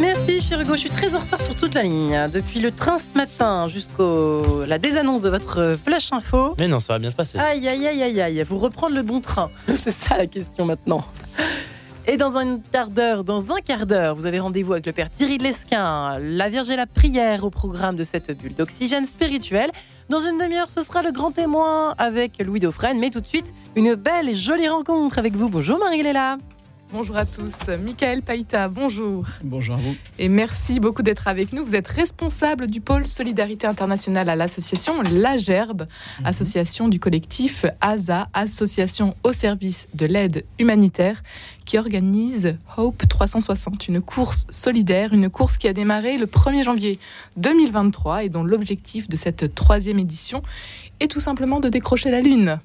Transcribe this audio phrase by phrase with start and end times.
[0.00, 0.72] Merci, cher Hugo.
[0.72, 2.28] Je suis très en retard sur toute la ligne.
[2.32, 4.02] Depuis le train ce matin jusqu'à
[4.66, 6.56] la désannonce de votre flash info.
[6.58, 7.38] Mais non, ça va bien se passer.
[7.38, 8.42] Aïe, aïe, aïe, aïe, aïe.
[8.42, 9.52] Vous reprendre le bon train.
[9.78, 11.04] C'est ça la question maintenant.
[12.08, 15.08] Et dans un quart d'heure, dans un quart d'heure, vous avez rendez-vous avec le père
[15.08, 19.70] Thierry de Lesquin, la Vierge et la prière au programme de cette bulle d'oxygène spirituel.
[20.08, 22.98] Dans une demi-heure, ce sera le grand témoin avec Louis Dauphren.
[22.98, 25.48] Mais tout de suite, une belle et jolie rencontre avec vous.
[25.48, 26.38] Bonjour Marie-Léla.
[26.92, 27.68] Bonjour à tous.
[27.84, 29.24] Michael Païta, bonjour.
[29.44, 29.94] Bonjour à vous.
[30.18, 31.64] Et merci beaucoup d'être avec nous.
[31.64, 35.86] Vous êtes responsable du pôle Solidarité internationale à l'association La Gerbe,
[36.18, 36.26] mhm.
[36.26, 41.22] association du collectif ASA, association au service de l'aide humanitaire,
[41.64, 46.98] qui organise Hope 360, une course solidaire, une course qui a démarré le 1er janvier
[47.36, 50.42] 2023 et dont l'objectif de cette troisième édition
[50.98, 52.58] est tout simplement de décrocher la Lune.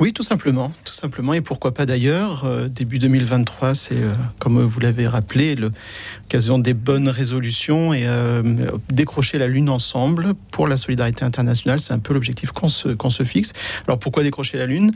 [0.00, 2.44] Oui, tout simplement, tout simplement, et pourquoi pas d'ailleurs.
[2.46, 8.42] Euh, début 2023, c'est, euh, comme vous l'avez rappelé, l'occasion des bonnes résolutions et euh,
[8.90, 13.52] décrocher la Lune ensemble pour la solidarité internationale, c'est un peu l'objectif qu'on se, fixe.
[13.86, 14.90] Alors pourquoi décrocher la Lune?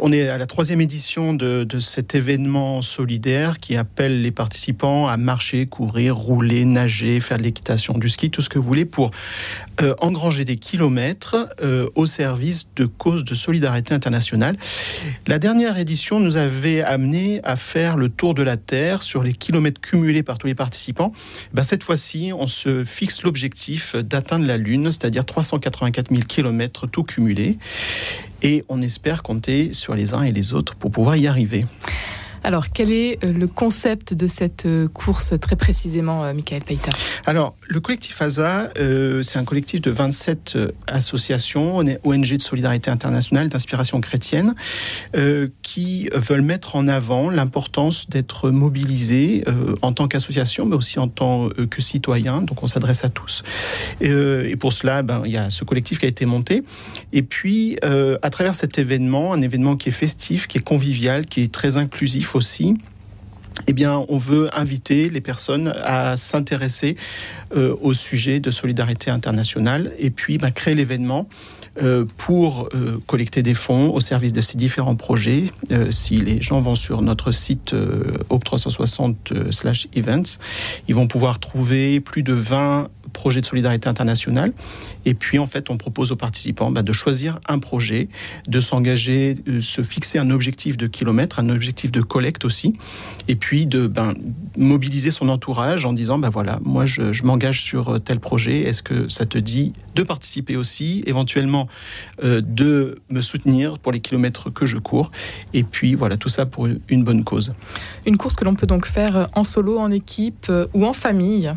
[0.00, 5.06] On est à la troisième édition de, de, cet événement solidaire qui appelle les participants
[5.06, 8.86] à marcher, courir, rouler, nager, faire de l'équitation, du ski, tout ce que vous voulez
[8.86, 9.10] pour
[10.00, 11.48] engranger des kilomètres
[11.94, 14.29] au service de causes de solidarité internationale
[15.26, 19.32] la dernière édition nous avait amené à faire le tour de la Terre sur les
[19.32, 21.12] kilomètres cumulés par tous les participants.
[21.52, 27.02] Ben, cette fois-ci, on se fixe l'objectif d'atteindre la Lune, c'est-à-dire 384 000 kilomètres tout
[27.02, 27.58] cumulé.
[28.42, 31.66] Et on espère compter sur les uns et les autres pour pouvoir y arriver.
[32.42, 36.90] Alors, quel est euh, le concept de cette euh, course très précisément, euh, Michael Païta
[37.26, 38.70] Alors, le collectif ASA,
[39.22, 44.54] c'est un collectif de 27 associations, ONG de solidarité internationale, d'inspiration chrétienne,
[45.62, 49.44] qui veulent mettre en avant l'importance d'être mobilisés
[49.82, 52.42] en tant qu'association, mais aussi en tant que citoyen.
[52.42, 53.42] Donc, on s'adresse à tous.
[54.00, 56.62] et pour cela, ben, il y a ce collectif qui a été monté.
[57.12, 61.42] Et puis, à travers cet événement, un événement qui est festif, qui est convivial, qui
[61.42, 62.76] est très inclusif, aussi,
[63.66, 66.96] eh bien, on veut inviter les personnes à s'intéresser
[67.56, 71.28] euh, au sujet de solidarité internationale et puis bah, créer l'événement
[71.82, 75.44] euh, pour euh, collecter des fonds au service de ces différents projets.
[75.90, 77.74] si les gens vont sur notre site
[78.30, 80.38] OP360/events,
[80.88, 84.52] ils vont pouvoir trouver plus de 20 projet de solidarité internationale.
[85.04, 88.08] Et puis, en fait, on propose aux participants bah, de choisir un projet,
[88.48, 92.74] de s'engager, de se fixer un objectif de kilomètres, un objectif de collecte aussi,
[93.28, 94.14] et puis de ben,
[94.56, 98.62] mobiliser son entourage en disant, ben voilà, moi, je, m'engage sur tel projet.
[98.62, 101.68] Est-ce que ça te dit de participer aussi, éventuellement
[102.24, 105.10] euh, de me soutenir pour les kilomètres que je cours?
[105.52, 107.52] Et puis, voilà, tout ça pour une bonne cause.
[108.06, 111.52] Une course que l'on peut donc faire en solo, en équipe euh, ou en famille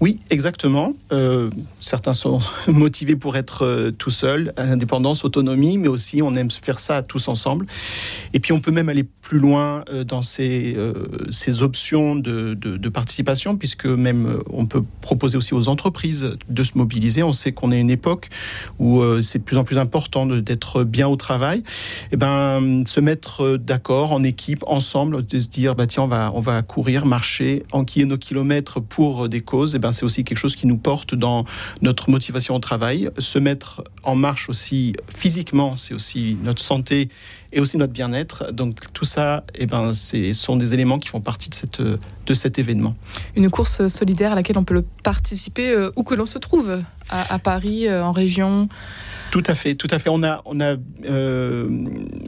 [0.00, 0.92] oui, exactement.
[1.12, 1.48] Euh,
[1.80, 6.80] certains sont motivés pour être euh, tout seul, indépendance, autonomie, mais aussi on aime faire
[6.80, 7.66] ça tous ensemble.
[8.34, 10.76] Et puis on peut même aller plus loin euh, dans ces,
[11.62, 17.22] options de, participation, puisque même on peut proposer aussi aux entreprises de se mobiliser.
[17.22, 18.28] On sait qu'on est une époque
[18.78, 21.58] où c'est de plus en plus important d'être bien au travail.
[21.58, 21.62] Et
[22.12, 26.30] eh ben, se mettre d'accord en équipe, ensemble, de se dire bah tiens on va
[26.34, 29.74] on va courir, marcher, enquiller nos kilomètres pour des causes.
[29.74, 31.44] Eh ben, c'est aussi quelque chose qui nous porte dans
[31.80, 33.08] notre motivation au travail.
[33.20, 37.08] Se mettre en marche aussi physiquement, c'est aussi notre santé
[37.52, 38.52] et aussi notre bien-être.
[38.52, 42.34] Donc tout ça, eh ben, ce sont des éléments qui font partie de, cette, de
[42.34, 42.96] cet événement.
[43.36, 47.38] Une course solidaire à laquelle on peut participer euh, où que l'on se trouve, à,
[47.38, 48.68] Paris, euh, en région
[49.32, 50.08] tout à fait, tout à fait.
[50.08, 51.68] On a, on a euh,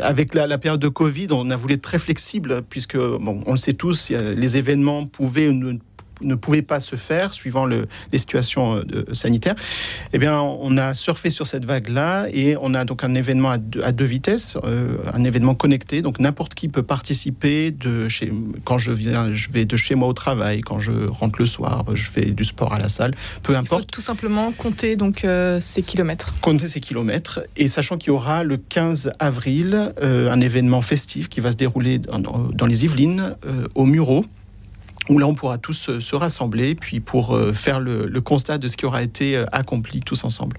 [0.00, 3.52] avec la, la, période de Covid, on a voulu être très flexible puisque, bon, on
[3.52, 5.78] le sait tous, les événements pouvaient ne
[6.21, 9.55] ne pouvait pas se faire suivant le, les situations euh, sanitaires,
[10.12, 13.59] eh bien, on a surfé sur cette vague-là et on a donc un événement à
[13.59, 16.03] deux, vitesses, euh, un événement connecté.
[16.03, 18.33] Donc n'importe qui peut participer de chez,
[18.65, 21.85] quand je viens, je vais de chez moi au travail, quand je rentre le soir,
[21.94, 23.82] je fais du sport à la salle, peu importe.
[23.82, 26.35] Il faut tout simplement compter donc euh, ces kilomètres.
[26.41, 31.41] Compter ces kilomètres et sachant qu'il y aura le 15 avril un événement festif qui
[31.41, 33.35] va se dérouler dans, dans les Yvelines
[33.75, 34.25] au Muro
[35.08, 38.69] où là on pourra tous euh, se rassembler puis pour euh, faire le, constat de
[38.69, 40.58] ce qui aura été euh, accompli tous ensemble.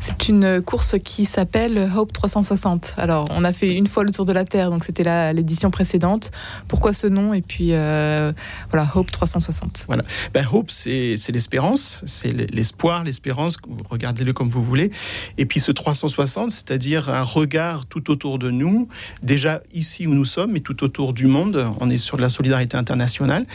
[0.00, 2.94] C'est une course qui s'appelle Hope 360.
[2.98, 6.30] Alors, on a fait une fois le tour de la Terre, donc c'était l'édition précédente.
[6.68, 7.34] Pourquoi ce nom?
[7.34, 8.32] Et puis, euh,
[8.70, 9.84] voilà, Hope 360.
[9.86, 10.04] Voilà.
[10.32, 13.56] Ben, Hope, c'est l'espérance, c'est l'espoir, l'espérance,
[13.90, 14.90] regardez-le comme vous voulez.
[15.36, 18.88] Et puis ce 360, c'est-à-dire un regard tout autour de nous,
[19.22, 21.66] déjà ici où nous sommes, mais tout autour du monde.
[21.80, 23.46] On est sur de la solidarité internationale,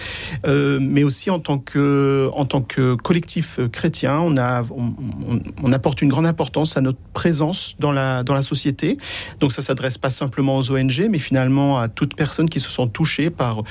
[0.45, 2.29] euh, mais aussi en tant que,
[3.03, 4.93] collectif chrétien, on, a, on,
[5.63, 8.97] on apporte une grande importance à notre présence dans la, dans la société.
[9.39, 12.87] Donc ça s'adresse pas simplement aux ONG, mais finalement à toutes personnes qui se sont
[12.87, 13.63] touchées par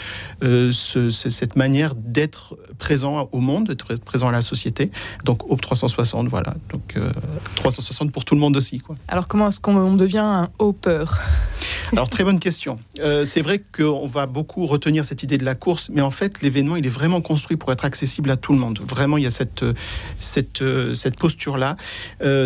[0.43, 4.91] euh, cette manière d'être présent au monde, d'être présent à la société.
[5.25, 6.55] Donc Hope 360, voilà.
[6.70, 6.94] Donc
[7.56, 8.79] 360 euh, pour tout le monde aussi.
[8.79, 8.97] Quoi.
[9.08, 11.05] Alors comment est-ce qu'on devient un Hopper
[11.93, 12.76] Alors très bonne question.
[13.00, 16.43] Euh, c'est vrai qu'on va beaucoup retenir cette idée de la course, mais en fait
[16.43, 18.79] l'événement il est vraiment construit pour être accessible à tout le monde.
[18.87, 19.65] Vraiment il y a cette,
[20.20, 20.62] cette,
[20.94, 21.76] cette posture-là.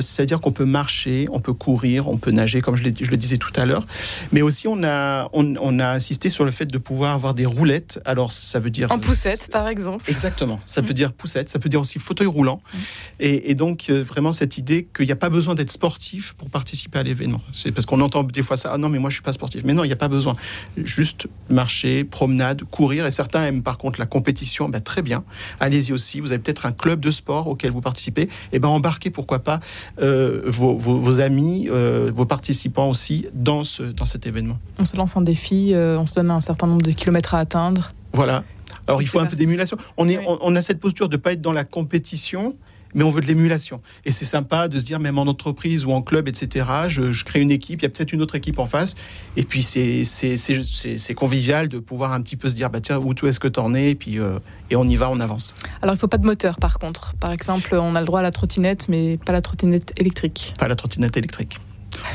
[0.08, 3.38] C'est-à-dire qu'on peut marcher, on peut courir, on peut nager, comme je, je le disais
[3.38, 3.87] tout à l'heure.
[4.32, 7.47] Mais aussi on a, on, on a insisté sur le fait de pouvoir avoir des
[7.47, 8.00] roulettes.
[8.05, 8.91] Alors, ça veut dire.
[8.91, 10.05] En poussette, par exemple.
[10.08, 10.61] Exactement.
[10.67, 10.94] Ça peut mm.
[10.94, 12.61] dire poussette, ça peut dire aussi fauteuil roulant.
[12.73, 12.79] Mm.
[13.20, 16.99] Et, donc, euh, vraiment, cette idée qu'il n'y a pas besoin d'être sportif pour participer
[16.99, 17.41] à l'événement.
[17.53, 18.70] C'est parce qu'on entend des fois ça.
[18.73, 19.62] Ah non, mais moi, je suis pas sportif.
[19.64, 20.37] Mais non, il n'y a pas besoin.
[20.76, 23.06] Juste marcher, promenade, courir.
[23.06, 24.69] Et certains aiment par contre la compétition.
[24.69, 25.25] Ben, très bien.
[25.61, 26.20] Allez-y aussi.
[26.20, 28.23] Vous avez peut-être un club de sport auquel vous participez.
[28.23, 29.61] Et eh ben, embarquez, pourquoi pas,
[30.00, 34.58] euh, vos, amis, euh, vos participants aussi dans, ce, dans cet événement.
[34.78, 37.93] On se lance un défi, on se donne un certain nombre de kilomètres à atteindre.
[38.12, 38.44] Voilà.
[38.87, 39.76] Alors il faut un peu d'émulation.
[39.96, 42.56] On, est, on, a cette posture de ne pas être dans la compétition,
[42.94, 43.80] mais on veut de l'émulation.
[44.04, 47.40] Et c'est sympa de se dire, même en entreprise ou en club, etc., je, crée
[47.40, 48.94] une équipe, il y a peut-être une autre équipe en face,
[49.36, 53.26] et puis c'est convivial de pouvoir un petit peu se dire, bah tiens, où tout
[53.26, 54.38] est-ce que tu en es, et puis euh,
[54.70, 55.54] et on y va, on avance.
[55.82, 57.14] Alors il ne faut pas de moteur par contre.
[57.20, 60.54] Par exemple, on a le droit à la trottinette, mais pas la trottinette électrique.
[60.58, 61.58] Pas la trottinette électrique.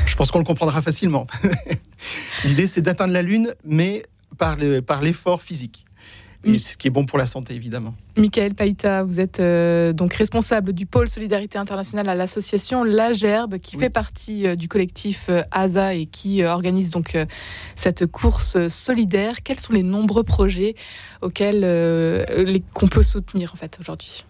[0.06, 1.26] Je pense qu'on le comprendra facilement.
[2.44, 4.02] L'idée, c'est d'atteindre la Lune, mais
[4.36, 4.56] par
[5.02, 5.84] l'effort physique.
[6.44, 7.94] Et ce qui est bon pour la santé, évidemment.
[8.16, 13.58] Michael Païta, vous êtes euh, donc responsable du pôle Solidarité Internationale à l'association La Gerbe,
[13.58, 17.16] qui fait partie euh, du collectif euh, ASA et qui organise donc
[17.76, 19.42] cette course solidaire.
[19.42, 20.74] Quels sont les nombreux projets
[21.20, 21.62] auxquels
[22.74, 24.24] qu'on peut soutenir en fait aujourd'hui?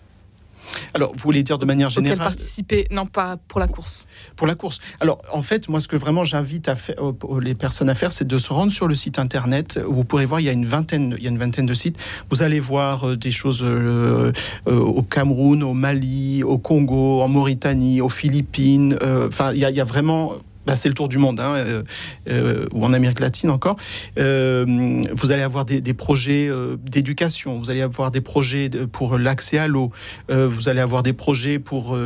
[0.95, 4.07] Alors, vous voulez dire de manière générale participer, non pas pour la course.
[4.37, 4.81] Pour la course.
[5.01, 6.97] Alors, en fait, moi, ce que vraiment j'invite à faire,
[7.41, 9.81] les personnes à faire, c'est de se rendre sur le site internet.
[9.87, 11.97] Vous pourrez voir, il y a une vingtaine, il y a une vingtaine de sites.
[12.31, 14.33] Vous allez voir euh, des choses euh,
[14.69, 18.97] euh, au Cameroun, au Mali, au Congo, en Mauritanie, aux Philippines.
[19.27, 20.35] Enfin, il y, a vraiment
[20.67, 21.83] bah, c'est le tour du monde, hein, euh,
[22.29, 23.77] euh, ou en Amérique latine encore.
[24.19, 26.51] Euh, vous allez avoir des, projets
[26.85, 29.91] d'éducation, vous allez avoir des projets pour l'accès à l'eau,
[30.29, 31.97] vous allez avoir des projets pour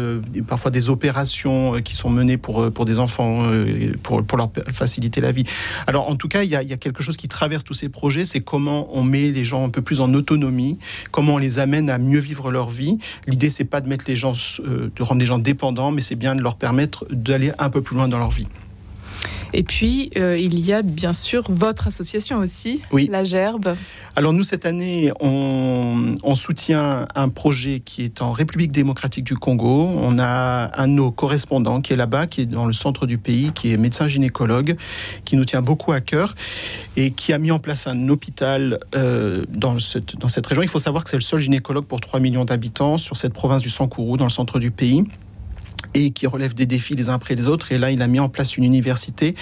[0.49, 3.47] parfois des opérations qui sont menées pour, pour des enfants,
[4.03, 5.45] pour, pour leur faciliter la vie.
[5.87, 7.75] Alors en tout cas, il y, a, il y a quelque chose qui traverse tous
[7.75, 10.79] ces projets, c'est comment on met les gens un peu plus en autonomie,
[11.13, 12.99] comment on les amène à mieux vivre leur vie.
[13.27, 16.35] L'idée, c'est pas de mettre les gens, de rendre les gens dépendants, mais c'est bien
[16.35, 18.47] de leur permettre d'aller un peu plus loin dans leur vie.
[19.57, 23.75] Et puis, euh, il y a bien sûr votre association aussi, la Gerbe.
[24.15, 29.89] Alors nous, cette année, on, soutient un projet qui est en République démocratique du Congo.
[29.97, 33.17] On a un de nos correspondants qui est là-bas, qui est dans le centre du
[33.17, 34.77] pays, qui est médecin gynécologue,
[35.25, 36.35] qui nous tient beaucoup à cœur
[36.99, 40.63] et qui a mis en place un hôpital euh, dans, cette, dans cette région.
[40.63, 43.63] Il faut savoir que c'est le seul gynécologue pour 3 millions d'habitants sur cette province
[43.63, 45.07] du Sankourou, dans le centre du pays
[45.95, 47.73] et qui relève des défis les uns après les autres.
[47.73, 49.35] Et là, il a mis en place une université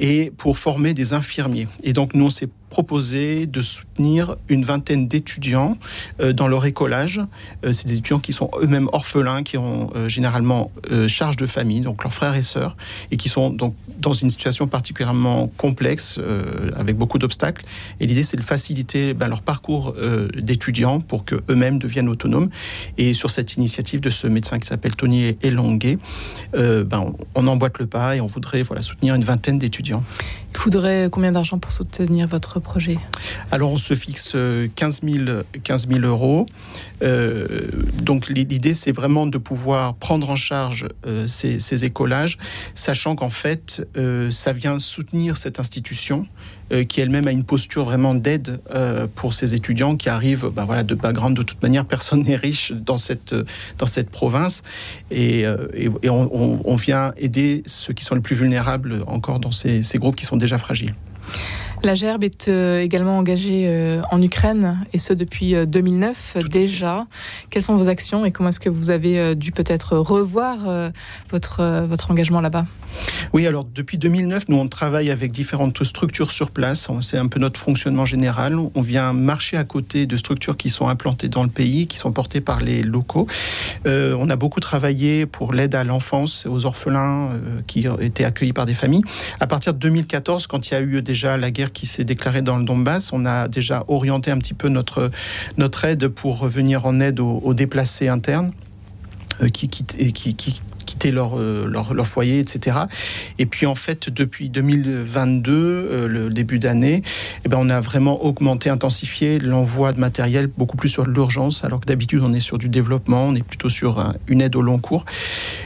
[0.00, 1.68] et pour former des infirmiers.
[1.82, 5.76] Et donc, nous, on s'est proposé de soutenir une vingtaine d'étudiants
[6.20, 7.20] euh, dans leur écolage.
[7.64, 10.70] Euh, c'est des étudiants qui sont eux-mêmes orphelins, qui ont euh, généralement
[11.06, 12.76] charge de famille, donc leurs frères et sœurs,
[13.10, 16.18] et qui sont donc dans une situation particulièrement complexe,
[16.76, 17.64] avec beaucoup d'obstacles.
[18.00, 19.94] Et l'idée, c'est de faciliter ben, leur parcours
[20.36, 22.48] d'étudiants pour qu'eux-mêmes deviennent autonomes.
[22.96, 25.98] Et sur cette initiative de ce médecin qui s'appelle Tony Elongué,
[26.54, 30.04] ben, on emboîte le pas et on voudrait soutenir une vingtaine d'étudiants.
[30.54, 32.98] Il faudrait combien d'argent pour soutenir votre projet
[33.50, 34.36] Alors on se fixe
[34.76, 35.24] 15 000,
[35.62, 36.46] 15 000 euros.
[37.02, 37.68] Euh,
[38.02, 42.38] donc l'idée c'est vraiment de pouvoir prendre en charge euh, ces, écolages,
[42.74, 46.26] sachant qu'en fait euh, ça vient soutenir cette institution
[46.86, 48.60] qui elle-même a une posture vraiment d'aide
[49.14, 51.86] pour ces étudiants qui arrivent ben voilà, de background de toute manière.
[51.86, 53.34] Personne n'est riche dans cette,
[53.78, 54.62] dans cette province
[55.10, 55.46] et,
[56.06, 60.26] on, vient aider ceux qui sont les plus vulnérables encore dans ces, ces groupes qui
[60.26, 60.94] sont déjà fragiles.
[61.82, 67.06] La Gerbe est euh, également engagée euh, en Ukraine, et ce depuis 2009 euh, déjà.
[67.50, 70.58] Quelles sont vos actions et comment est-ce que vous avez dû peut-être revoir
[71.30, 72.66] votre, votre engagement là-bas?
[73.32, 76.88] Oui, alors depuis 2009, nous on travaille avec différentes structures sur place.
[77.02, 78.56] C'est un peu notre fonctionnement général.
[78.74, 82.12] On vient marcher à côté de structures qui sont implantées dans le pays, qui sont
[82.12, 83.26] portées par les locaux.
[83.86, 87.32] on a beaucoup travaillé pour l'aide à l'enfance, aux orphelins
[87.66, 89.02] qui étaient accueillis par des familles.
[89.40, 92.42] À partir de 2014, quand il y a eu déjà la guerre qui s'est déclarée
[92.42, 95.10] dans le Donbass, on a déjà orienté un petit peu notre,
[95.56, 98.52] notre aide pour venir en aide aux, déplacés internes
[99.42, 102.78] euh, qui, qui, qui, qui quitter leur, euh, leur, leur, foyer, etc.
[103.38, 107.02] Et puis en fait, depuis 2022, euh, le début d'année,
[107.44, 111.80] eh ben, on a vraiment augmenté, intensifié l'envoi de matériel beaucoup plus sur l'urgence, alors
[111.80, 114.78] que d'habitude on est sur du développement, on est plutôt sur une aide au long
[114.78, 115.04] cours.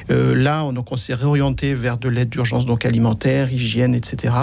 [0.09, 4.35] là, on, on s'est réorienté vers de l'aide d'urgence, donc alimentaire, hygiène, etc.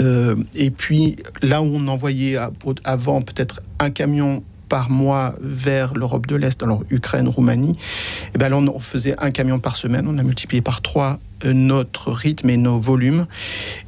[0.00, 2.36] Euh, et puis là où on envoyait
[2.84, 8.38] avant peut-être un camion par mois vers l'Europe de l'Est, alors Ukraine, Roumanie, et eh
[8.38, 10.06] ben là on faisait un camion par semaine.
[10.08, 13.26] On a multiplié par trois euh, notre rythme et nos volumes.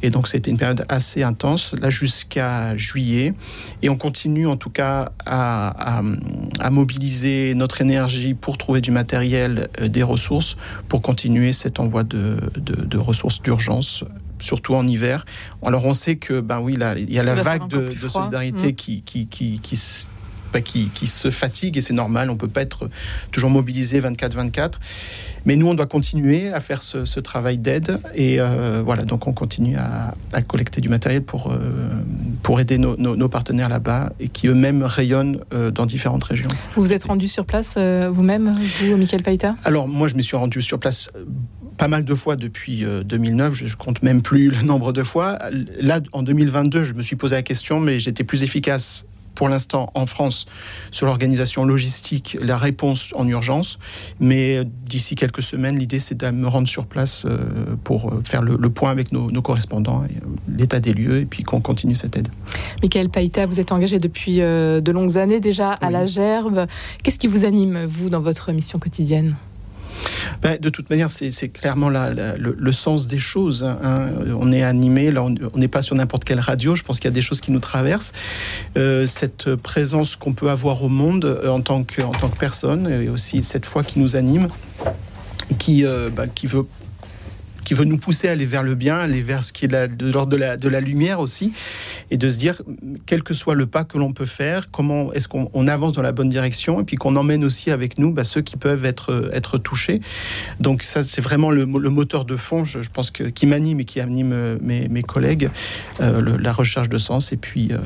[0.03, 3.35] Et donc c'était une période assez intense, là jusqu'à juillet.
[3.83, 6.03] Et on continue en tout cas à,
[6.71, 10.57] mobiliser notre énergie pour trouver du matériel, euh, des ressources,
[10.89, 14.05] pour continuer cet envoi de ressources d'urgence
[14.41, 15.25] surtout en hiver.
[15.65, 18.75] Alors on sait que ben oui, là, il y a la vague de, solidarité mmh.
[18.75, 19.77] qui, qui, qui, qui
[20.53, 22.89] ben, qui, qui, se fatigue et c'est normal, on ne peut pas être
[23.33, 24.73] toujours mobilisé 24-24.
[25.45, 29.33] Mais nous, on doit continuer à faire ce, travail d'aide et euh, voilà, donc on
[29.33, 31.59] continue à, collecter du matériel pour, euh,
[32.43, 36.49] pour aider nos, nos, partenaires là-bas et qui eux-mêmes rayonnent euh, dans différentes régions.
[36.77, 40.37] Vous vous êtes rendu sur place vous-même, vous, Michael Païta Alors moi, je me suis
[40.37, 41.11] rendu sur place
[41.79, 45.39] pas mal de fois depuis 2009, je, compte même plus le nombre de fois.
[45.81, 49.07] Là, en 2022, je me suis posé la question, mais j'étais plus efficace
[49.39, 50.47] pour l'instant en France
[50.91, 53.79] sur l'organisation logistique, la réponse en urgence.
[54.19, 58.43] Mais d'ici quelques semaines, l'idée c'est de me rendre sur place euh, pour euh, faire
[58.43, 60.09] le, point avec nos, correspondants, euh,
[60.49, 62.29] l'état des lieux, et puis qu'on continue cette aide.
[62.83, 66.67] Michael Païta, vous êtes engagé depuis de longues années déjà à la Gerbe.
[67.05, 69.37] Qu'est-ce qui vous anime, vous, dans votre mission quotidienne?
[70.43, 73.65] Ben, de toute manière, c'est clairement le, sens des choses.
[73.65, 74.11] Hein.
[74.39, 76.75] On est animé, on n'est pas sur n'importe quelle radio.
[76.75, 78.13] Je pense qu'il y a des choses qui nous traversent.
[78.77, 82.91] Euh, cette présence qu'on peut avoir au monde euh, en, tant que, tant que personne,
[82.91, 84.49] et aussi cette foi qui nous anime,
[85.59, 86.67] qui, euh, ben, qui veut
[87.69, 90.11] qui veut nous pousser à aller vers le bien, aller vers ce qui est de
[90.11, 91.53] l'ordre de la, lumière aussi,
[92.11, 92.63] et de se dire,
[93.05, 96.13] quel que soit le pas que l'on peut faire, comment est-ce qu'on avance dans la
[96.13, 100.01] bonne direction, et puis qu'on emmène aussi avec nous bah, ceux qui peuvent être, touchés.
[100.61, 104.01] Donc ça, c'est vraiment le, moteur de fond, je, pense, que, qui m'anime et qui
[104.01, 105.51] anime euh, mes, mes collègues,
[106.01, 107.69] euh, la recherche de sens, et puis...
[107.71, 107.77] Euh,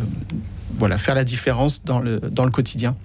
[0.79, 2.97] voilà, faire la différence dans le, dans le quotidien.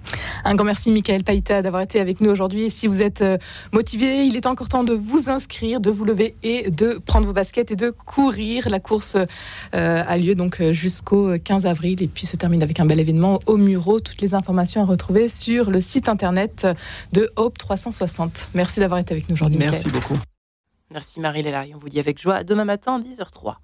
[0.44, 2.64] Un grand merci, Michael Païta, d'avoir été avec nous aujourd'hui.
[2.64, 3.38] Et si vous êtes euh,
[3.72, 7.32] motivé, il est encore temps de vous inscrire, de vous lever et de prendre vos
[7.32, 8.68] baskets et de courir.
[8.68, 9.26] La course euh,
[10.06, 13.38] a lieu donc euh, jusqu'au 15 avril et puis se termine avec un bel événement
[13.46, 14.00] au Muro.
[14.00, 16.66] Toutes les informations à retrouver sur le site internet
[17.12, 18.50] de Hope 360.
[18.54, 19.58] Merci d'avoir été avec nous aujourd'hui.
[19.58, 20.18] Merci beaucoup.
[20.90, 21.64] Merci Marie-Léla.
[21.74, 23.56] On vous dit avec joie demain matin 10h03.